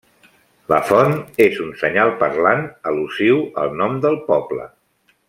La 0.71 0.77
font 0.91 1.11
és 1.45 1.59
un 1.65 1.69
senyal 1.83 2.13
parlant 2.25 2.63
al·lusiu 2.93 3.45
al 3.65 3.77
nom 3.83 4.01
del 4.07 4.19
poble. 4.31 4.67